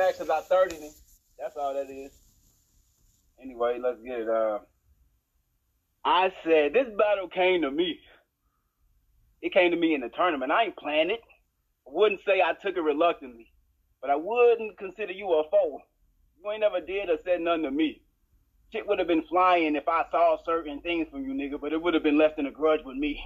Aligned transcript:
mad 0.00 0.14
because 0.18 0.30
I 0.30 0.40
30 0.40 0.80
me. 0.80 0.90
That's 1.38 1.56
all 1.56 1.74
that 1.74 1.90
is. 1.90 2.12
Anyway, 3.40 3.78
let's 3.82 4.00
get 4.02 4.20
it. 4.20 4.28
Uh, 4.28 4.58
I 6.04 6.32
said 6.44 6.72
this 6.72 6.88
battle 6.96 7.28
came 7.28 7.62
to 7.62 7.70
me. 7.70 7.98
It 9.42 9.52
came 9.52 9.70
to 9.70 9.76
me 9.76 9.94
in 9.94 10.00
the 10.00 10.08
tournament. 10.08 10.52
I 10.52 10.64
ain't 10.64 10.76
planned 10.76 11.10
it. 11.10 11.20
I 11.86 11.90
wouldn't 11.92 12.20
say 12.26 12.42
I 12.42 12.52
took 12.62 12.76
it 12.76 12.82
reluctantly, 12.82 13.52
but 14.00 14.10
I 14.10 14.16
wouldn't 14.16 14.78
consider 14.78 15.12
you 15.12 15.28
a 15.32 15.48
foe. 15.50 15.80
You 16.42 16.50
ain't 16.50 16.60
never 16.60 16.80
did 16.80 17.10
or 17.10 17.18
said 17.24 17.40
nothing 17.40 17.64
to 17.64 17.70
me. 17.70 18.02
Shit 18.72 18.86
would 18.86 18.98
have 18.98 19.08
been 19.08 19.24
flying 19.28 19.76
if 19.76 19.88
I 19.88 20.04
saw 20.10 20.36
certain 20.44 20.80
things 20.80 21.08
from 21.10 21.24
you, 21.24 21.34
nigga, 21.34 21.60
but 21.60 21.72
it 21.72 21.82
would 21.82 21.94
have 21.94 22.02
been 22.02 22.18
left 22.18 22.38
in 22.38 22.46
a 22.46 22.50
grudge 22.50 22.80
with 22.84 22.96
me. 22.96 23.20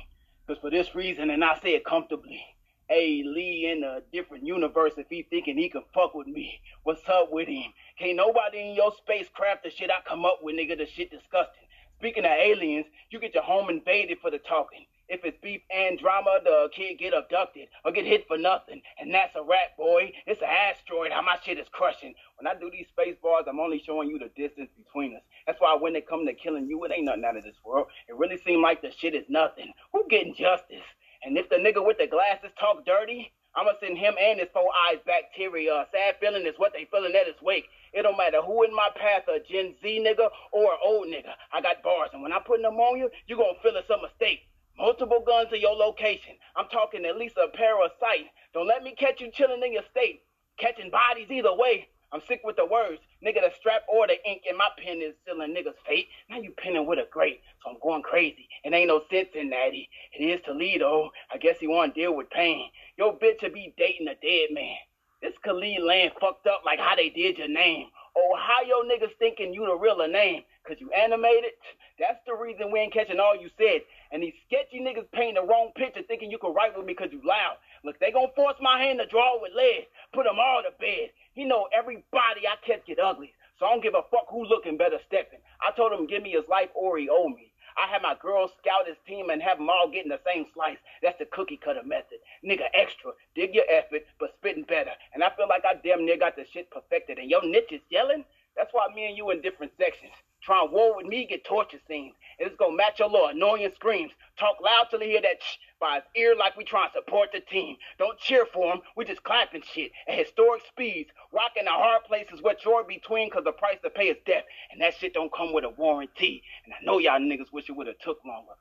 Cause 0.47 0.57
for 0.61 0.71
this 0.71 0.95
reason, 0.95 1.31
and 1.31 1.43
I 1.45 1.59
say 1.63 1.71
it 1.71 1.85
comfortably, 1.87 2.41
Hey, 2.87 3.23
Lee 3.25 3.71
in 3.73 3.83
a 3.83 4.03
different 4.13 4.45
universe 4.47 4.93
if 4.99 5.07
he 5.09 5.23
thinking 5.23 5.57
he 5.57 5.71
can 5.71 5.85
fuck 5.95 6.15
with 6.15 6.27
me. 6.27 6.61
What's 6.83 7.09
up 7.09 7.33
with 7.33 7.49
him? 7.49 7.73
Can't 7.99 8.17
nobody 8.17 8.61
in 8.61 8.75
your 8.75 8.93
spacecraft 8.99 9.65
the 9.65 9.71
shit 9.71 9.91
I 9.91 10.07
come 10.07 10.27
up 10.27 10.41
with, 10.43 10.55
nigga, 10.57 10.77
the 10.77 10.85
shit 10.85 11.11
disgusting. 11.11 11.65
Speaking 11.99 12.27
of 12.27 12.33
aliens, 12.33 12.85
you 13.09 13.19
get 13.21 13.33
your 13.33 13.43
home 13.43 13.71
invaded 13.71 14.19
for 14.21 14.31
the 14.31 14.37
talking. 14.39 14.85
If 15.09 15.25
it's 15.25 15.39
beef 15.43 15.63
and 15.75 15.99
drama, 15.99 16.41
the 16.45 16.69
kid 16.77 16.99
get 16.99 17.15
abducted 17.15 17.69
or 17.87 17.93
get 17.93 18.05
hit 18.05 18.27
for 18.27 18.37
nothing. 18.37 18.83
And 18.99 19.15
that's 19.15 19.35
a 19.35 19.43
rat, 19.43 19.77
boy. 19.79 20.13
It's 20.27 20.43
an 20.43 20.49
asteroid. 20.49 21.13
How 21.13 21.23
my 21.23 21.37
shit 21.43 21.59
is 21.59 21.69
crushing. 21.73 22.15
When 22.39 22.47
I 22.47 22.59
do 22.59 22.71
these 22.71 22.89
space 22.89 23.17
bars, 23.23 23.47
I'm 23.49 23.61
only 23.61 23.83
showing 23.85 24.11
you 24.11 24.19
the 24.19 24.31
distance 24.37 24.71
between 24.77 25.17
us. 25.17 25.23
That's 25.47 25.61
why 25.61 25.75
when 25.75 25.97
it 25.97 26.07
come 26.07 26.27
to 26.27 26.35
killing 26.35 26.67
you, 26.69 26.85
it 26.85 26.93
ain't 26.93 27.07
nothing 27.07 27.25
out 27.25 27.37
of 27.37 27.45
this 27.45 27.57
world. 27.65 27.87
It 28.09 28.17
really 28.17 28.39
seem 28.45 28.61
like 28.61 28.83
the 28.83 28.91
shit 28.91 29.15
is 29.15 29.25
nothing. 29.31 29.73
Who 29.93 30.05
getting 30.11 30.35
justice? 30.35 30.85
And 31.25 31.39
if 31.39 31.49
the 31.49 31.57
nigga 31.57 31.85
with 31.85 31.99
the 31.99 32.07
glasses 32.07 32.51
talk 32.61 32.85
dirty, 32.85 33.33
I'ma 33.57 33.73
send 33.81 33.97
him 33.97 34.15
and 34.21 34.41
his 34.41 34.49
four 34.53 34.69
eyes 34.89 34.99
bacteria. 35.07 35.87
Sad 35.93 36.17
feeling 36.21 36.47
is 36.47 36.59
what 36.59 36.73
they 36.73 36.87
feeling 36.91 37.15
at 37.15 37.27
his 37.27 37.41
wake. 37.41 37.67
It 37.93 38.03
don't 38.03 38.19
matter 38.19 38.43
who 38.43 38.65
in 38.65 38.75
my 38.75 38.91
path, 38.95 39.23
a 39.29 39.39
Gen 39.41 39.75
Z 39.81 40.05
nigga 40.05 40.29
or 40.53 40.73
an 40.73 40.79
old 40.85 41.07
nigga. 41.07 41.33
I 41.53 41.63
got 41.63 41.83
bars, 41.83 42.11
and 42.13 42.23
when 42.23 42.33
I 42.33 42.41
put 42.45 42.61
them 42.61 42.75
on 42.75 42.99
you, 42.99 43.09
you 43.27 43.37
gonna 43.37 43.59
feel 43.63 43.77
it's 43.77 43.89
a 43.89 43.97
mistake. 44.03 44.41
Multiple 44.77 45.23
guns 45.25 45.53
in 45.53 45.61
your 45.61 45.77
location. 45.77 46.35
I'm 46.57 46.69
talking 46.69 47.05
at 47.05 47.17
least 47.17 47.37
a 47.39 47.49
pair 47.57 47.83
of 47.83 47.93
sight. 48.01 48.27
Don't 48.53 48.67
let 48.67 48.83
me 48.83 48.95
catch 48.99 49.21
you 49.21 49.31
chilling 49.31 49.63
in 49.65 49.73
your 49.73 49.87
state. 49.91 50.23
Catching 50.59 50.91
bodies 50.91 51.31
either 51.31 51.55
way. 51.55 51.89
I'm 52.13 52.23
sick 52.29 52.43
with 52.45 52.57
the 52.57 52.67
words. 52.67 53.01
Nigga, 53.25 53.43
the 53.43 53.51
strap 53.59 53.83
or 53.89 54.07
the 54.07 54.15
ink 54.29 54.43
in 54.49 54.57
my 54.57 54.69
pen 54.79 55.01
is 55.03 55.15
sealing 55.27 55.55
niggas' 55.55 55.75
fate. 55.87 56.09
Now 56.29 56.39
you 56.39 56.53
pinning 56.53 56.87
with 56.87 56.99
a 56.99 57.09
great, 57.11 57.41
going 57.85 58.03
crazy. 58.03 58.49
It 58.65 58.73
ain't 58.73 58.89
no 58.89 59.03
sense 59.11 59.29
in 59.35 59.51
that. 59.51 59.71
He. 59.73 59.89
It 60.19 60.25
is 60.25 60.41
Toledo. 60.45 61.11
I 61.33 61.39
guess 61.39 61.57
he 61.61 61.69
want 61.69 61.95
to 61.95 62.01
deal 62.01 62.17
with 62.17 62.31
pain. 62.31 62.71
Yo, 62.99 63.13
bitch 63.13 63.41
should 63.41 63.55
be 63.55 63.75
dating 63.79 64.09
a 64.09 64.15
dead 64.17 64.55
man. 64.55 64.77
This 65.23 65.35
Khalid 65.45 65.83
land 65.83 66.13
fucked 66.21 66.47
up 66.47 66.63
like 66.65 66.79
how 66.79 66.97
they 66.97 67.11
did 67.11 67.39
your 67.39 67.49
name. 67.49 67.87
Ohio 68.17 68.83
niggas 68.85 69.17
thinking 69.19 69.55
you 69.55 69.67
the 69.67 69.75
realer 69.75 70.09
name. 70.09 70.43
Cause 70.67 70.77
you 70.81 70.91
animated. 70.93 71.53
That's 71.99 72.21
the 72.27 72.35
reason 72.35 72.73
we 72.73 72.81
ain't 72.81 72.93
catching 72.93 73.21
all 73.21 73.37
you 73.37 73.51
said. 73.59 73.83
And 74.13 74.23
these 74.23 74.33
sketchy 74.47 74.81
niggas 74.81 75.11
paint 75.13 75.37
the 75.37 75.45
wrong 75.45 75.73
picture 75.77 76.03
thinking 76.09 76.31
you 76.31 76.39
can 76.39 76.55
write 76.55 76.77
with 76.77 76.87
me 76.87 76.95
cause 76.95 77.13
you 77.13 77.21
loud. 77.25 77.57
Look, 77.85 78.01
they 78.01 78.11
gonna 78.11 78.33
force 78.35 78.57
my 78.61 78.81
hand 78.81 78.99
to 79.01 79.07
draw 79.07 79.41
with 79.41 79.53
lead. 79.55 79.87
Put 80.15 80.25
them 80.25 80.41
all 80.41 80.63
to 80.65 80.73
bed. 80.81 81.13
He 81.35 81.45
know 81.45 81.69
everybody 81.77 82.49
I 82.49 82.57
catch 82.67 82.87
get 82.87 82.99
ugly. 82.99 83.33
So 83.59 83.67
I 83.67 83.71
don't 83.71 83.83
give 83.83 83.95
a 83.95 84.09
fuck 84.11 84.27
who 84.31 84.45
looking 84.47 84.77
better 84.77 84.99
stepping. 85.07 85.41
I 85.61 85.71
told 85.77 85.93
him 85.93 86.07
give 86.07 86.23
me 86.23 86.33
his 86.33 86.49
life 86.49 86.71
or 86.75 86.99
he 86.99 87.09
owe 87.11 87.29
me. 87.29 87.53
I 87.77 87.91
had 87.91 88.03
my 88.03 88.17
girls 88.21 88.51
scout 88.61 88.87
his 88.87 88.97
team 89.07 89.31
and 89.31 89.43
have 89.43 89.59
them 89.59 89.71
all 89.71 89.89
getting 89.91 90.11
the 90.11 90.21
same 90.27 90.47
slice. 90.55 90.79
That's 91.03 91.19
the 91.19 91.27
cookie 91.27 91.59
cutter 91.63 91.83
method. 91.85 92.19
Nigga 92.45 92.67
extra. 92.75 93.13
Dig 93.35 93.55
your 93.55 93.65
effort, 93.71 94.03
but 94.21 94.35
spitting 94.39 94.65
better. 94.65 94.93
And 95.13 95.23
I 95.23 95.31
feel 95.37 95.49
like 95.49 95.65
I 95.65 95.75
damn 95.83 96.05
near 96.05 96.19
got 96.19 96.37
the 96.37 96.45
shit 96.53 96.71
perfected. 96.71 97.19
And 97.19 97.31
your 97.31 97.45
niche 97.45 97.73
is 97.73 97.81
yelling? 97.91 98.25
That's 98.57 98.73
why 98.73 98.87
me 98.95 99.07
and 99.09 99.17
you 99.17 99.31
in 99.31 99.41
different 99.43 99.73
sections. 99.79 100.13
Try 100.45 100.63
and 100.63 100.73
war 100.73 100.95
with 100.97 101.07
me, 101.07 101.27
get 101.27 101.45
torture 101.45 101.79
scenes. 101.89 102.15
And 102.39 102.47
it's 102.49 102.57
gonna 102.59 102.77
match 102.77 102.99
your 102.99 103.09
little 103.09 103.29
annoying 103.29 103.71
screams. 103.75 104.13
Talk 104.39 104.61
loud 104.63 104.89
till 104.91 105.01
he 105.01 105.07
hear 105.09 105.23
that 105.23 105.43
shh 105.43 105.57
by 105.81 105.95
his 105.97 106.05
ear 106.17 106.35
like 106.37 106.55
we 106.57 106.65
trying 106.65 106.91
to 106.91 106.99
support 106.99 107.31
the 107.33 107.41
team. 107.41 107.77
Don't 107.99 108.19
cheer 108.19 108.45
for 108.53 108.73
him, 108.75 108.81
we 108.97 109.07
just 109.07 109.23
clapping 109.25 109.63
shit 109.63 109.91
at 110.07 110.19
historic 110.19 110.63
speeds. 110.69 111.11
Rocking 111.33 111.65
the 111.65 111.71
hard 111.71 112.05
places 112.05 112.43
where 112.43 112.57
you're 112.63 112.85
between 112.85 113.31
cause 113.31 113.45
the 113.45 113.53
price 113.53 113.79
to 113.85 113.91
pay 113.91 114.09
is 114.09 114.19
death. 114.27 114.45
And 114.71 114.81
that 114.83 114.95
shit 114.95 115.15
don't 115.15 115.33
come 115.33 115.53
with 115.55 115.65
a 115.65 115.71
warranty. 115.71 116.43
And 116.67 116.75
I 116.75 116.85
know 116.85 116.99
y'all 116.99 117.19
niggas 117.19 117.51
wish 117.53 117.71
it 117.71 117.73
would 117.73 117.87
have 117.87 117.99
took 118.01 118.19
longer. 118.27 118.53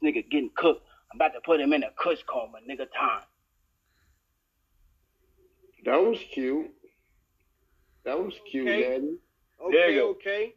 This 0.00 0.12
nigga 0.14 0.30
getting 0.30 0.50
cooked. 0.54 0.86
I'm 1.12 1.16
about 1.18 1.34
to 1.34 1.40
put 1.40 1.60
him 1.60 1.72
in 1.72 1.82
a 1.82 1.90
kush 1.96 2.22
coma, 2.26 2.58
nigga 2.68 2.86
time. 2.96 3.22
That 5.84 5.96
was 6.00 6.18
cute. 6.32 6.70
That 8.04 8.18
was 8.18 8.34
cute, 8.48 8.68
Okay. 8.68 8.82
Daddy. 8.82 9.18
Okay, 9.64 9.94
go. 9.96 10.10
okay. 10.10 10.54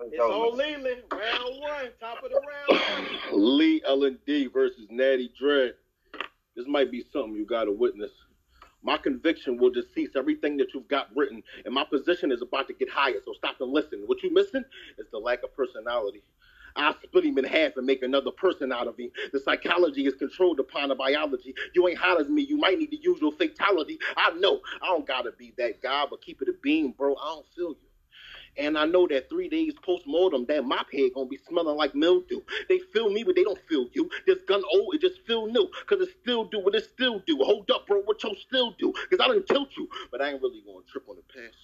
It's 0.00 0.20
on 0.20 0.56
Leland. 0.56 1.02
Round 1.10 1.60
one. 1.60 1.90
Top 2.00 2.22
of 2.24 2.30
the 2.30 2.40
round. 2.40 3.08
Lee 3.32 3.82
L&D 3.86 4.48
versus 4.48 4.86
Natty 4.90 5.32
Dread. 5.38 5.74
This 6.56 6.66
might 6.66 6.90
be 6.90 7.04
something 7.12 7.34
you 7.34 7.46
gotta 7.46 7.72
witness. 7.72 8.10
My 8.82 8.98
conviction 8.98 9.56
will 9.56 9.70
decease 9.70 10.10
everything 10.14 10.56
that 10.58 10.74
you've 10.74 10.88
got 10.88 11.08
written, 11.16 11.42
and 11.64 11.72
my 11.72 11.84
position 11.84 12.30
is 12.30 12.42
about 12.42 12.68
to 12.68 12.74
get 12.74 12.90
higher, 12.90 13.14
so 13.24 13.32
stop 13.32 13.56
and 13.60 13.72
listen. 13.72 14.02
What 14.06 14.22
you 14.22 14.32
missing 14.32 14.64
is 14.98 15.06
the 15.10 15.18
lack 15.18 15.42
of 15.42 15.56
personality. 15.56 16.22
I'll 16.76 16.94
split 17.02 17.24
him 17.24 17.38
in 17.38 17.44
half 17.44 17.76
and 17.76 17.86
make 17.86 18.02
another 18.02 18.32
person 18.32 18.72
out 18.72 18.88
of 18.88 18.98
him. 18.98 19.10
The 19.32 19.40
psychology 19.40 20.06
is 20.06 20.14
controlled 20.14 20.60
upon 20.60 20.88
the 20.88 20.96
biology. 20.96 21.54
You 21.74 21.88
ain't 21.88 21.98
hot 21.98 22.20
as 22.20 22.28
me. 22.28 22.42
You 22.42 22.58
might 22.58 22.78
need 22.78 22.90
to 22.90 23.00
use 23.00 23.20
your 23.20 23.32
fatality. 23.32 23.98
I 24.16 24.32
know. 24.32 24.60
I 24.82 24.86
don't 24.86 25.06
gotta 25.06 25.32
be 25.32 25.54
that 25.56 25.80
guy, 25.80 26.04
but 26.10 26.20
keep 26.20 26.42
it 26.42 26.48
a 26.48 26.54
beam, 26.62 26.92
bro. 26.92 27.14
I 27.14 27.26
don't 27.26 27.46
feel 27.54 27.70
you. 27.70 27.88
And 28.58 28.78
I 28.78 28.86
know 28.86 29.06
that 29.08 29.30
three 29.30 29.48
days 29.48 29.74
post 29.82 30.06
mortem, 30.06 30.46
that 30.48 30.64
mop 30.64 30.86
head 30.92 31.12
gonna 31.14 31.28
be 31.28 31.38
smelling 31.48 31.76
like 31.76 31.94
mildew. 31.94 32.40
They 32.68 32.80
feel 32.92 33.10
me, 33.10 33.24
but 33.24 33.36
they 33.36 33.44
don't 33.44 33.60
feel 33.68 33.86
you. 33.92 34.10
This 34.26 34.38
gun 34.48 34.62
old, 34.74 34.94
it 34.94 35.00
just 35.00 35.20
feel 35.26 35.46
new. 35.46 35.68
Cause 35.86 36.00
it 36.00 36.10
still 36.22 36.44
do 36.44 36.60
what 36.60 36.74
it 36.74 36.84
still 36.84 37.20
do. 37.26 37.38
Hold 37.38 37.70
up, 37.70 37.86
bro, 37.86 38.00
what 38.02 38.22
you 38.24 38.34
still 38.36 38.72
do? 38.78 38.92
Cause 39.10 39.20
I 39.20 39.28
done 39.28 39.44
killed 39.48 39.70
you, 39.76 39.88
but 40.10 40.22
I 40.22 40.30
ain't 40.32 40.42
really 40.42 40.62
gonna 40.66 40.84
trip 40.90 41.04
on 41.08 41.16
the 41.16 41.22
past. 41.22 41.56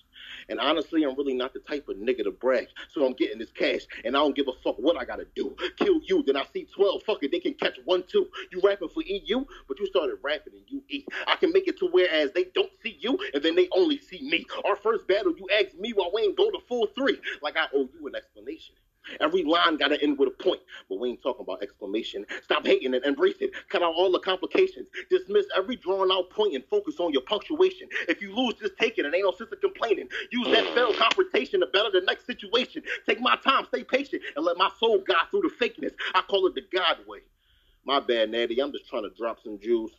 And 0.48 0.60
honestly, 0.60 1.04
I'm 1.04 1.16
really 1.16 1.34
not 1.34 1.54
the 1.54 1.60
type 1.60 1.88
of 1.88 1.96
nigga 1.96 2.24
to 2.24 2.30
brag. 2.32 2.68
So 2.90 3.06
I'm 3.06 3.14
getting 3.14 3.38
this 3.38 3.52
cash, 3.52 3.82
and 4.04 4.16
I 4.16 4.20
don't 4.20 4.36
give 4.36 4.48
a 4.48 4.52
fuck 4.64 4.76
what 4.78 4.96
I 4.96 5.04
gotta 5.04 5.26
do. 5.36 5.56
Kill 5.78 6.00
you, 6.04 6.22
then 6.24 6.36
I 6.36 6.44
see 6.52 6.66
12. 6.74 7.02
Fuck 7.04 7.22
it, 7.22 7.32
they 7.32 7.40
can 7.40 7.54
catch 7.54 7.78
one, 7.84 8.04
two. 8.08 8.28
You 8.52 8.60
rapping 8.64 8.88
for 8.88 9.02
EU, 9.04 9.44
but 9.68 9.78
you 9.78 9.86
started 9.86 10.18
rapping 10.22 10.54
in 10.54 10.64
UE. 10.90 11.04
I 11.26 11.36
can 11.36 11.52
make 11.52 11.68
it 11.68 11.78
to 11.78 11.88
whereas 11.92 12.32
they 12.32 12.44
don't 12.54 12.69
you, 13.00 13.18
and 13.34 13.42
then 13.42 13.56
they 13.56 13.68
only 13.76 13.98
see 13.98 14.22
me. 14.22 14.46
Our 14.64 14.76
first 14.76 15.06
battle, 15.08 15.34
you 15.36 15.46
asked 15.52 15.78
me 15.78 15.92
why 15.92 16.08
we 16.14 16.22
ain't 16.22 16.36
go 16.36 16.50
to 16.50 16.58
full 16.68 16.86
three. 16.96 17.18
Like 17.42 17.56
I 17.56 17.66
owe 17.74 17.88
you 17.92 18.06
an 18.06 18.14
explanation. 18.16 18.74
Every 19.20 19.42
line 19.42 19.76
gotta 19.76 20.00
end 20.02 20.18
with 20.18 20.28
a 20.28 20.42
point, 20.42 20.60
but 20.88 21.00
we 21.00 21.10
ain't 21.10 21.22
talking 21.22 21.42
about 21.42 21.62
exclamation. 21.62 22.26
Stop 22.42 22.66
hating 22.66 22.94
and 22.94 23.04
embrace 23.04 23.36
it. 23.40 23.50
Cut 23.68 23.82
out 23.82 23.94
all 23.94 24.12
the 24.12 24.18
complications. 24.20 24.88
Dismiss 25.10 25.46
every 25.56 25.76
drawn 25.76 26.12
out 26.12 26.30
point 26.30 26.54
and 26.54 26.64
focus 26.70 27.00
on 27.00 27.12
your 27.12 27.22
punctuation. 27.22 27.88
If 28.08 28.20
you 28.22 28.34
lose, 28.34 28.54
just 28.60 28.76
take 28.78 28.98
it. 28.98 29.06
It 29.06 29.14
ain't 29.14 29.24
no 29.24 29.32
sense 29.32 29.52
of 29.52 29.60
complaining. 29.60 30.08
Use 30.30 30.48
that 30.48 30.66
failed 30.74 30.96
confrontation 30.96 31.60
to 31.60 31.66
better 31.66 31.90
the 31.90 32.02
next 32.02 32.26
situation. 32.26 32.82
Take 33.06 33.20
my 33.20 33.36
time, 33.36 33.64
stay 33.66 33.84
patient, 33.84 34.22
and 34.36 34.44
let 34.44 34.56
my 34.58 34.70
soul 34.78 34.98
guide 35.06 35.26
through 35.30 35.42
the 35.42 35.66
fakeness. 35.66 35.94
I 36.14 36.22
call 36.22 36.46
it 36.46 36.54
the 36.54 36.62
God 36.72 36.98
way. 37.06 37.20
My 37.84 38.00
bad, 38.00 38.30
Natty. 38.30 38.60
I'm 38.60 38.72
just 38.72 38.88
trying 38.88 39.04
to 39.04 39.10
drop 39.16 39.38
some 39.42 39.58
jewels. 39.58 39.92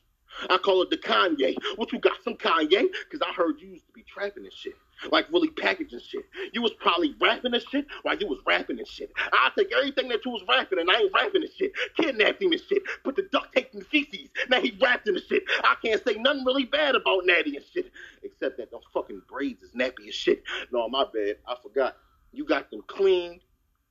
I 0.49 0.57
call 0.57 0.81
it 0.81 0.89
the 0.89 0.97
Kanye. 0.97 1.55
What 1.75 1.91
you 1.91 1.99
got, 1.99 2.23
some 2.23 2.35
Kanye? 2.35 2.87
Because 3.09 3.21
I 3.21 3.31
heard 3.33 3.59
you 3.59 3.69
used 3.69 3.87
to 3.87 3.93
be 3.93 4.03
trapping 4.03 4.43
and 4.43 4.53
shit. 4.53 4.75
Like 5.11 5.31
really 5.31 5.49
packaging 5.49 5.99
shit. 5.99 6.25
You 6.53 6.61
was 6.61 6.73
probably 6.79 7.15
rapping 7.19 7.53
and 7.53 7.63
shit 7.71 7.87
while 8.03 8.15
you 8.15 8.27
was 8.27 8.39
rapping 8.45 8.77
and 8.77 8.87
shit. 8.87 9.11
I 9.33 9.49
take 9.57 9.71
everything 9.73 10.09
that 10.09 10.23
you 10.25 10.31
was 10.31 10.43
rapping 10.47 10.79
and 10.79 10.89
I 10.91 10.99
ain't 10.99 11.13
rapping 11.13 11.41
and 11.41 11.51
shit. 11.51 11.71
Kidnapped 11.97 12.41
him 12.41 12.51
and 12.51 12.61
shit. 12.61 12.83
Put 13.03 13.15
the 13.15 13.23
duct 13.31 13.53
tape 13.53 13.69
in 13.73 13.79
the 13.79 13.85
feces. 13.85 14.29
Now 14.49 14.61
he 14.61 14.77
rapping 14.79 15.15
and 15.15 15.23
shit. 15.27 15.43
I 15.63 15.75
can't 15.83 16.03
say 16.05 16.15
nothing 16.15 16.45
really 16.45 16.65
bad 16.65 16.95
about 16.95 17.25
Natty 17.25 17.55
and 17.55 17.65
shit. 17.73 17.91
Except 18.23 18.57
that 18.57 18.71
those 18.71 18.83
fucking 18.93 19.23
braids 19.27 19.63
is 19.63 19.71
nappy 19.71 20.07
as 20.07 20.15
shit. 20.15 20.43
No, 20.71 20.87
my 20.87 21.05
bad. 21.11 21.37
I 21.47 21.55
forgot. 21.61 21.97
You 22.31 22.45
got 22.45 22.69
them 22.69 22.83
cleaned, 22.87 23.41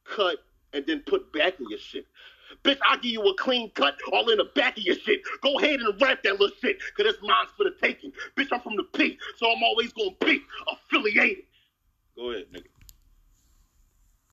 cut, 0.05 0.39
and 0.73 0.85
then 0.87 1.01
put 1.01 1.33
back 1.33 1.59
in 1.61 1.69
your 1.69 1.79
shit. 1.79 2.07
Bitch, 2.65 2.79
I'll 2.87 2.99
give 2.99 3.13
you 3.13 3.23
a 3.23 3.35
clean 3.37 3.71
cut 3.71 3.97
all 4.13 4.29
in 4.31 4.39
the 4.39 4.49
back 4.55 4.77
of 4.77 4.83
your 4.85 4.97
shit. 4.97 5.21
Go 5.43 5.59
ahead 5.59 5.81
and 5.81 6.01
rap 6.01 6.23
that 6.25 6.33
little 6.33 6.57
shit, 6.61 6.79
cause 6.97 7.07
this 7.07 7.17
mine's 7.23 7.51
for 7.57 7.65
the 7.65 7.75
taking. 7.83 8.13
Bitch, 8.37 8.49
I'm 8.53 8.61
from 8.61 8.77
the 8.77 8.85
P, 8.85 9.19
so 9.37 9.51
I'm 9.51 9.63
always 9.63 9.93
gonna 9.93 10.11
be 10.21 10.43
affiliated. 10.71 11.45
Go 12.17 12.31
ahead, 12.31 12.47
nigga. 12.53 12.67